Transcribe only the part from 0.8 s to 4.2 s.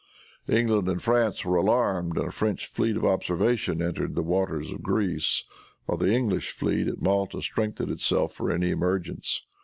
and France were alarmed, and a French fleet of observation entered